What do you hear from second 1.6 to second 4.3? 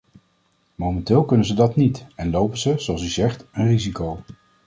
niet, en lopen ze, zoals u zegt, een risico.